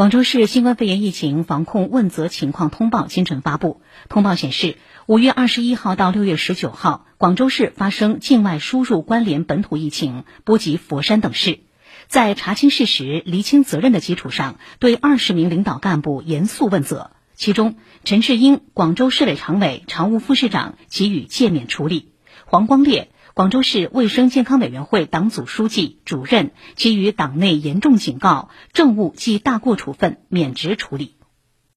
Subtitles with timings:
[0.00, 3.82] 广州市新冠肺炎疫情防控问责情况通报今晨发布。
[4.08, 11.58] 通报显示，五月二十一号到六月十九号，广州市发生境外输入关联本土疫情，波及佛山等市。
[12.06, 17.10] 在查清事实、厘清责任的基础上，对二十名领导干部严肃问责。
[17.34, 22.06] 其中，陈志英，广州市委常委、常务副市长给予诫勉处理；
[22.46, 23.10] 黄光烈。
[23.32, 31.14] 广州市卫生健康委员会党组书记、主任给予党内严重警告，政务记大过处分，免职处理。